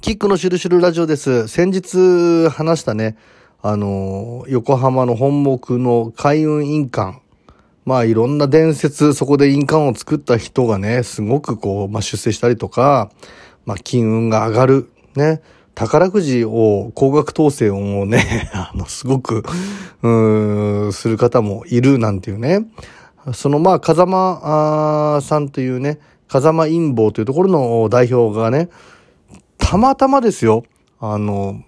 [0.00, 1.48] キックのシュルシュルラジオです。
[1.48, 3.16] 先日話したね、
[3.60, 7.18] あの、横浜の本木の海運印鑑。
[7.84, 13.10] まあいろんな伝説、そこで印鑑を作った人がね、すごくこう、まあ出世したりとか、
[13.66, 14.90] まあ金運が上がる。
[15.16, 15.42] ね。
[15.74, 19.42] 宝くじを、高額当選をね、 あの、すごく、
[20.02, 22.66] うん、する方もいるなんていうね。
[23.32, 28.68] そのまあ、風間さんというね、風間陰謀というところの代表がね、
[29.58, 30.64] たまたまですよ、
[31.00, 31.62] あの、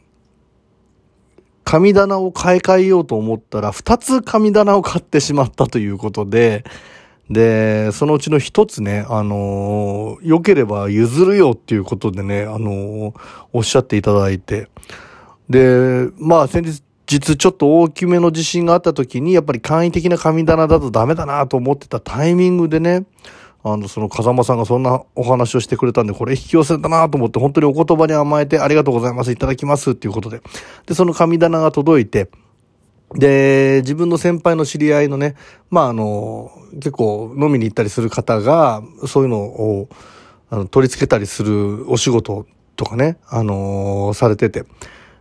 [1.65, 6.65] 神棚を買い替えようと思ったら、二つ神棚を買ってしまったということで、
[7.30, 13.15] で、そのうちの一つね、あのー良ければ譲るよっていうことでね、あのー
[13.52, 14.68] おっしゃっていただいて。
[15.48, 23.04] で、まあ先日、実ちょっと大きめの地震があった時に、やっぱり簡易的な神棚だとダメだなと思ってたタイミングでね、
[23.62, 30.41] あの、その風間さんがそんなお話をしてくれたんで、これ引き寄せたなと思って、本当にお言葉に甘えてありがとうございます、いただきますっていうことで。
[30.87, 32.30] で、その神棚が届いて、
[33.15, 35.35] で、自分の先輩の知り合いのね、
[35.68, 39.88] まあ、あの、結構飲みに行ったりする方が、そういうのを、
[40.48, 44.65] あの、取り付けたりするお仕事とかね、あのされてて。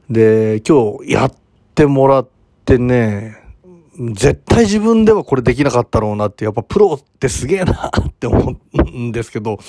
[0.10, 1.34] で、今日やっ
[1.76, 2.28] てもらっ
[2.66, 3.39] てね、
[4.00, 9.60] 絶対自分ではこれできなかったろうなって、やっぱプロってすげえなって思うんですけど、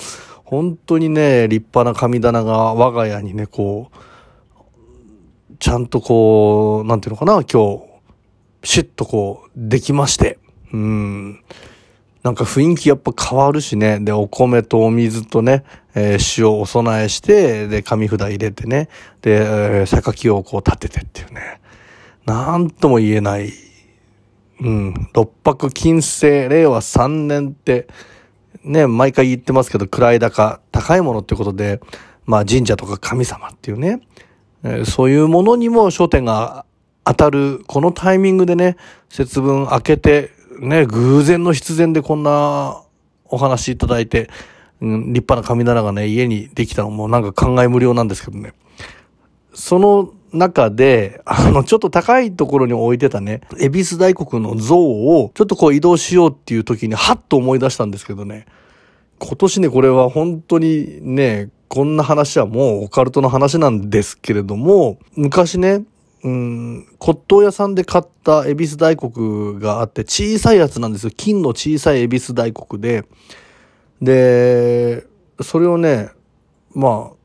[0.45, 7.83] 本当にね、立派な神棚が我が家にね、こう、ちゃんとこう、なんていうのかな、今日、
[8.63, 10.39] シュッとこう、できまして。
[10.71, 11.43] うん。
[12.23, 13.99] なんか雰囲気やっぱ変わるしね。
[13.99, 15.63] で、お米とお水とね、
[15.95, 18.87] えー塩をお供えして、で、紙札入れてね。
[19.21, 21.59] で、えー榊をこう立ててっていうね。
[22.25, 23.51] なんとも言えない。
[24.61, 25.09] うん。
[25.13, 27.87] 六白金星、令和3年って、
[28.63, 31.81] ね、毎回言ってますけど、位高、高いものってことで、
[32.25, 34.01] まあ神社とか神様っていうね、
[34.63, 36.65] えーそういうものにも焦点が
[37.03, 38.77] 当たる、このタイミングでね、
[39.09, 42.83] 節分明けて、ね、偶然の必然でこんな
[43.25, 44.29] お話いただいて、
[44.79, 48.53] うん、立派な神棚がね、家にできたのもなんか考え無料なんですけどね。
[49.53, 58.45] その中で、あの、ちょっと高いところに置いてたね、恵比寿大国の像を、ちょっとこう移動しようっていう時に、はっと思い出したんですけどね、
[59.19, 65.83] 今年ね、これは本当にね、こんな話はもうオカルトの話なんですけれども、昔ね、
[66.23, 71.11] うん、骨董屋さんで買った恵比寿大国があって、小さいやつなんですよ。
[71.15, 73.05] 金の小さい恵比寿大国で。
[74.01, 75.05] で、
[75.41, 76.09] それをね、
[76.73, 77.20] まあ、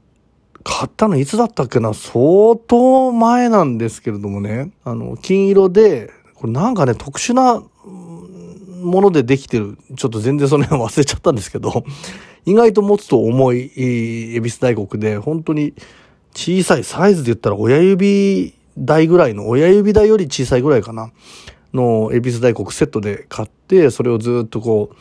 [0.68, 1.94] 買ったのいつだったっけな？
[1.94, 4.72] 相当前なんですけれどもね。
[4.82, 7.62] あの、金色で、これなんかね、特殊な
[8.82, 9.78] ものでできてる。
[9.96, 11.84] ちょっと全然その辺忘れちゃったんですけど、
[12.44, 15.72] 意外と持つと重い、えー恵比寿大国で、本当に
[16.34, 21.12] 小さいサイズで言ったら親指台ぐらいの、親指台より小さいぐらいかな、
[21.72, 24.96] の恵比寿大国セットで買って、それをずっとこう、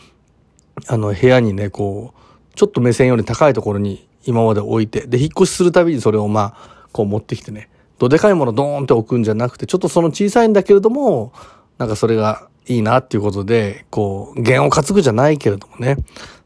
[0.87, 2.19] あの、部屋にね、こう、
[2.55, 11.33] ちょっと目線より高いところに今まで置いて、で、引っ越しするたびにそれをまあ、こう持ってきてね、どでかいものドーンって置くんじゃなくて、ちょっとその小さいんだけれども、
[11.77, 15.97] なんかそれがいいなっていうことで、こう、弦を担ぐじゃないけれどもね、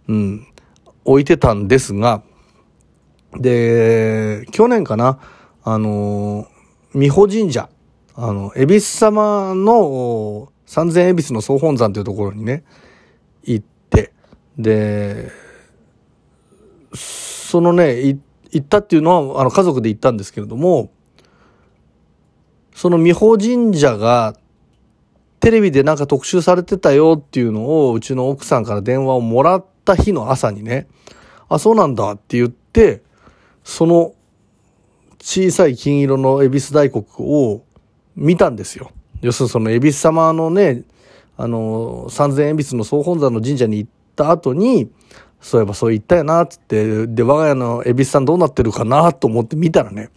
[0.08, 0.48] うん、
[1.06, 2.24] 置いてたんですが、
[3.38, 5.20] で、去年かな、
[5.64, 6.48] あの、
[6.96, 7.70] 美保神社、
[8.16, 12.64] あの、恵比寿様の三千恵比寿の総本山というところにね、
[13.44, 14.14] 行って、
[14.58, 15.32] で、
[16.94, 18.18] そのね、行
[18.58, 20.92] ったっていうのは、あの、家族で行ったんですけれども、
[22.74, 24.36] その美保神社が、
[25.40, 30.88] テレビでなんか特集されてたよっていうのを、うちの奥さんから電話をもらった日の朝にね、
[31.48, 33.02] あ、そうなんだって言って、
[33.64, 34.14] その
[35.22, 37.62] 小さい金色の恵比寿大国を
[38.16, 38.92] 見たんですよ。
[39.22, 40.84] 要するにその恵比寿様のね、
[41.38, 44.92] あの、三千恵比寿の総本山の神社に行った後に、
[45.42, 50.10] そういえばそう言ったよな、つって、で、我が家の恵比寿さんどうなってるかなと思って見たらね、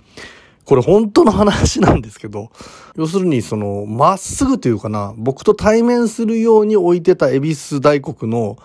[0.64, 2.50] これ本当の話なんですけど、
[2.96, 8.58] 要するにその、まっすぐというかな、僕と対面するように置いてた恵比寿大国の、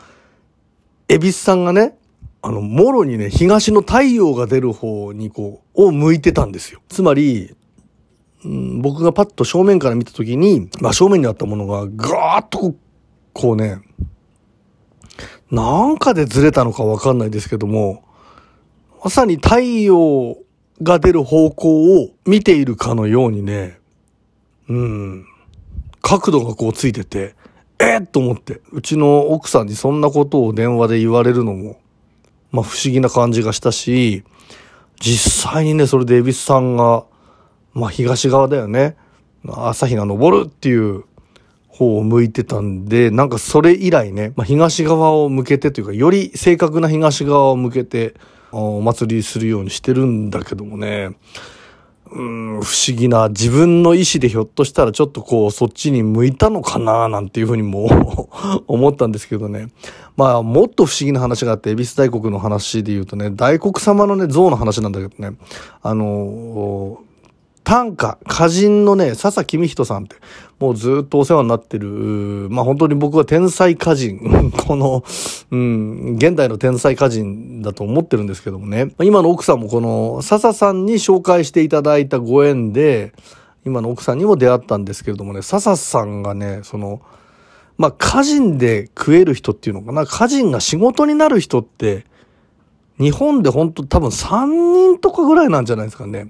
[1.08, 1.98] 恵比寿さんがね、
[2.42, 6.82] あの、もろにね、東の太陽が出る方にこう、を向いてたんですよ。
[6.88, 7.56] つまり、
[8.46, 12.76] うん僕がパッと正面から見たときに、まあ正面にあったものがガーッと
[13.34, 13.80] こうね、
[15.52, 18.04] なんかでずれたのかわかんないですけども、
[19.04, 20.38] まさに太陽
[20.82, 23.80] が出る方向を見ているかのようにね、
[24.68, 25.26] うん、
[26.02, 27.36] 角度がこうついてて、
[27.80, 31.80] えっと思って、うちの奥さんにそんなことを電話で言われるのも、
[32.52, 34.24] まあ不思議な感じがしたし、
[35.00, 37.06] 実際にね、それで恵比寿さんが、
[37.74, 38.98] まあ東側だよね。
[39.46, 41.06] 朝日が昇るっていう
[41.78, 48.16] 方を向いてたんで、なんかそれ以来ね、まあ、東側を向けてというか、より正確な東側を向けて、
[48.52, 51.18] お祭りするようにしてるんだけどもね、
[52.12, 58.30] うん、不思議な、自分の意思でひょっとしたらちょっとこう、そっちに向いたのかななんていうふうにも
[58.68, 59.68] 思ったんですけどね。
[60.16, 65.38] まあ、もっと不思議な話があって、恵比寿大国の話で言うとね、大国様のね、像の話なんだけどね、
[65.84, 67.02] あの、
[67.68, 70.16] 短歌、歌人のね、笹公人さんって、
[70.58, 71.90] もうずっとお世話になってる、
[72.50, 74.22] まあ本当に僕は天才歌人、
[74.66, 75.04] この、
[75.52, 83.12] うん、現代の天才歌人だと思ってるんですけどもね、今の奥さんもこの、笹さんに紹介していただいたご縁で、
[83.66, 87.02] 今の奥さんにも出会ったんですけれどもね、笹さんがね、その、
[87.78, 92.06] まあ歌人で食える人っていうのかな、歌人が仕事になる人って、
[92.98, 96.30] 日本で本当多分3人とかぐらいなんじゃないですかね。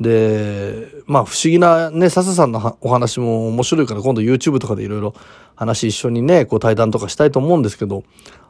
[0.00, 5.14] で、まあ不思議なね、笹さんのお話も面白いから今度 YouTube とかでいろいろ
[5.56, 8.04] 話一緒にね、こう対談とかしたいと思うんですけど、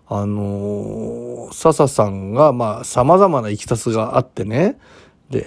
[0.06, 4.78] あのー、笹さんがまあ様々な行きさつがあってね、
[5.30, 5.46] で、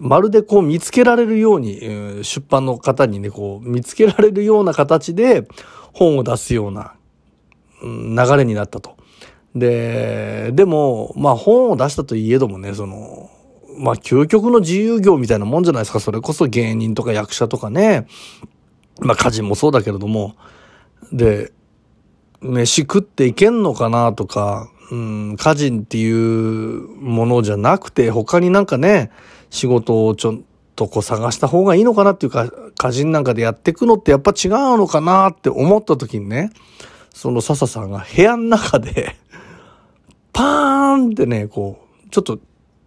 [0.00, 1.80] まるでこう見つけられるように、
[2.22, 5.48] 出版の方にね、こう見つけられるような形で
[5.92, 6.94] 本を出すような、
[7.82, 8.96] 流れになったと。
[9.54, 13.30] で、でも、まあ本を出したといえどもね、その、
[13.78, 16.00] まあ、究極の自由業みたいなもんじゃないですか。
[16.00, 18.06] それこそ芸人とか役者とかね。
[19.00, 20.34] まあ、家人もそうだけれども。
[21.12, 21.52] で、
[22.40, 29.10] 飯食っていけんのかなとか、うん、家人っていうものじゃなくて、他になんかね、
[29.50, 30.38] 仕事をちょっ
[30.76, 36.50] とこう探した方がいいのかなっていうか、家人なんかでやっていくのってやっぱ違うのかなって思った時にね、
[37.12, 39.16] その笹さんが部屋の中で
[40.32, 42.38] パーンってね、こう、ちょっと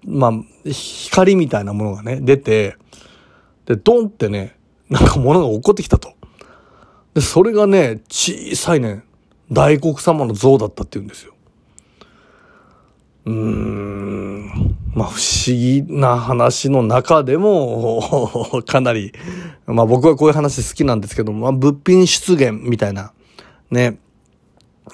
[0.06, 2.76] まあ、光みたいなものがね、出て、
[3.66, 4.56] で、ドンってね、
[4.90, 6.14] なんか物が起こってきたと。
[7.14, 9.04] で、それがね、小さいね、
[9.52, 11.34] 大黒様の像だったって言うんですよ。
[13.26, 19.14] うーん、まあ不思議な話の中でも、 かなり、
[19.68, 23.12] まあ僕はこういう話好きなんですけども、まあ物品出現みたいな、
[23.70, 24.00] ね、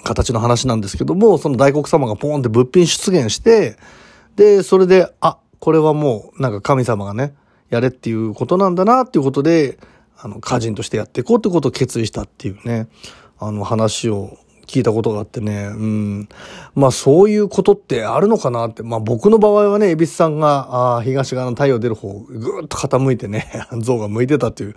[0.03, 3.77] 形の話なんですけども、その大黒様がポーンって物品出現して、
[4.37, 7.33] で、それで、あ、これはもうなんか神様がね、
[7.69, 9.79] やれっていうことなんだなっていうことで、
[10.15, 12.87] あの、歌人としてやっていこうってことを決意したっていうね、
[13.39, 14.37] あの話を
[14.67, 16.29] 聞いたことがあってね、うん。
[16.75, 18.83] まあそういうことってあるのかなって。
[18.83, 23.51] まあ僕の場合はね、恵比寿さんが、あ東側の太陽出る方、ぐーっと傾いてね、
[23.81, 24.75] 像が向いてたっていう。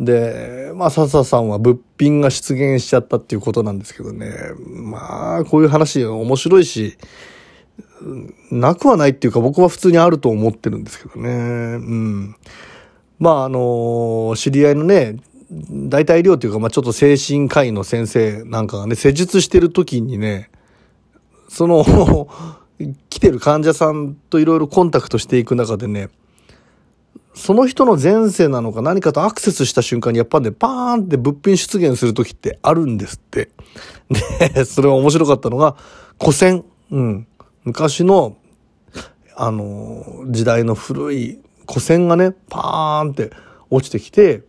[0.00, 4.32] で、まあ笹さんは物品が出現しちゃったっていうことなんですけどね。
[4.66, 6.98] まあこういう話面白いし、
[8.50, 11.30] なくはないっていうか僕は普通にあると思ってるんですけどね。
[11.30, 11.34] う
[11.78, 12.36] ん。
[13.18, 15.16] まああの、知り合いのね、
[15.50, 20.50] 大体医療っていうか、まあちょっと精神科医の先生なんかがね、施術してる時にね、
[21.48, 22.28] その
[23.10, 26.10] 来てる患者さんといろいろコンタクトしていく中でね、
[27.34, 33.50] その人の前世なのか何かとアクセスした瞬間にやっぱね、パーンって物品出現する時ってあるんですって。
[34.54, 35.76] で、それは面白かったのが、
[36.20, 36.64] 古銭。
[36.90, 37.26] うん。
[37.68, 38.38] 昔の、
[39.36, 41.38] あの、時代の古い
[41.68, 43.30] 古銭がね、パーンって
[43.68, 44.42] 落ちてきて、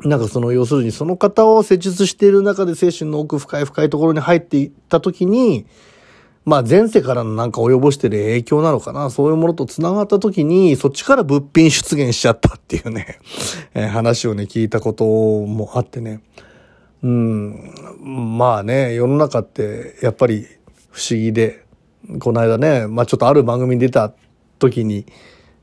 [0.00, 5.66] なんかその、要するにその方を施術している中で精神の奥深い深いところに入っていった時に、
[6.44, 13.20] まあ前世からのなんか及ぼしてる影響なのかな、そういうものと繋がった時に、そっちから物品出現しちゃったっていうね、
[13.74, 16.20] えー、話をね、聞いたこともあってね。
[17.04, 17.72] うん、
[18.36, 20.48] まあね、世の中ってやっぱり
[20.90, 21.67] 不思議で、
[22.20, 24.12] この間ね、まあちょっとある番組に出た
[24.58, 25.06] 時に、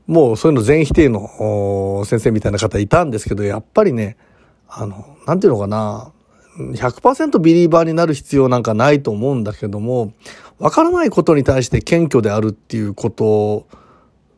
[0.06, 4.16] もうそういうの全否定の先生みたいな方いたんですけど、やっぱりね、
[4.68, 6.12] あの、なんていうのかな、
[6.58, 10.12] 100%ビリーバーになる必要なんかないと思うんだけども、
[10.58, 13.66] わからないことに対して謙虚であるっていうこと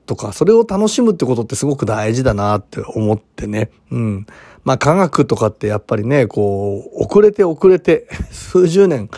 [0.06, 3.70] とか、それを楽しむってことってすごく大事だなって思ってね。
[3.90, 4.26] うん。
[4.64, 9.10] まあ科学とかってやっぱりね、こう、遅れて遅れて、 数十年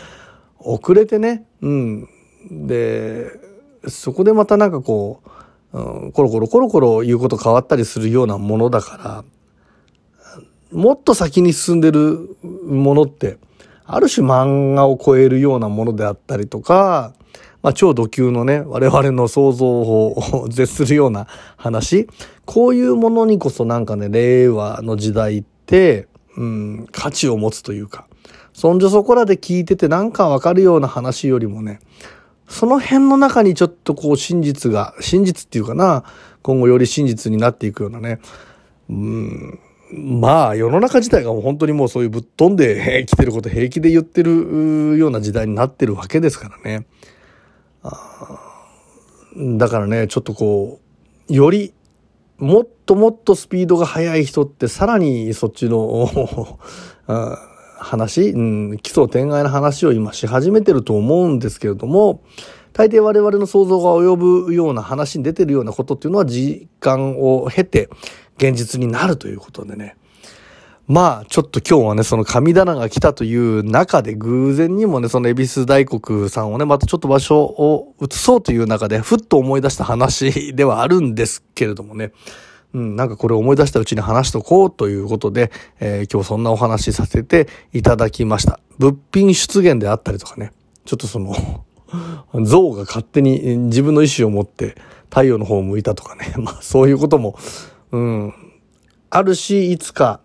[0.59, 2.09] 遅れてね、うん、
[2.49, 3.31] で、
[3.87, 5.21] そこでまたなんかこ
[5.73, 9.23] う、うん、コロコロコロコロ言うこと変わったりするようなものだから、
[10.71, 13.37] もっと先に進んでるものって、
[13.85, 17.13] ある種漫画を超えるようなものであったりとか、
[17.61, 22.07] まあ、超度級のね、我々の想像を絶するような話。
[22.45, 26.07] こういうものにこそなんかね、令和の時代って、
[26.37, 28.07] うん、価値を持つというか、
[28.53, 31.79] そんじょそこらで聞いててなんかわかるような話よりもね、
[32.51, 36.03] その辺の中にちょっとこう真実が、真実っていうかな、
[36.41, 38.19] 今後より真実になっていくようなね、
[38.89, 39.59] うん、
[39.93, 46.85] まあ世の中自体がもう本当にもうそういうぶっ飛んで きてること平気で言ってるような時代になってるわけですからね。
[49.57, 50.81] だからね、ちょっとこ
[51.29, 51.73] う、より
[52.37, 56.59] もっともっとスピードが速い人ってさらにそっちの
[57.81, 62.23] 話、うん、奇想天外な話を今し始めてると思うんですけれども、
[62.73, 67.89] 大抵我々の想像が及ぶような話に出てるようなことっていうのは時間を経て
[68.37, 69.97] 現実になるということでね。
[70.87, 82.11] まあ、ちょっと今日はね、その神棚が来たという中で偶然にもね、その恵比寿大黒さんをね、またちょっと場所を移そうという中で、ふっと思い出した話ではあるんですけれどもね。
[82.73, 88.59] うん、なんかこれ思い出したうちに話しとこうということで、えー、今日そんなお話しさせていただきました。
[88.77, 90.53] 物品出現であったりとかね、
[90.85, 91.65] ちょっとその
[92.43, 94.75] 像が勝手に自分の意思を持って
[95.09, 97.37] 太陽の方を向いたとかね、 まあそういうことも、
[97.91, 98.33] うん、
[99.09, 100.21] あるし、いつか、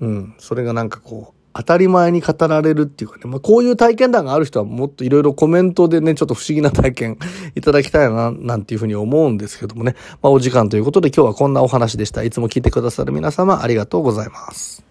[0.00, 7.18] うん、それがなんかこう、当たり前に語られるっていうかね、まあ、こういう体験談がある人はもっといろいろコメントでね、ちょっと不思議な体験
[7.56, 12.22] いただきたいな、なんていうふうに思うんですけどもね、まあ、お時間ということで今日はこんなお話でした。
[12.22, 14.89] いつも聞いてくださる皆様ありがとうございます。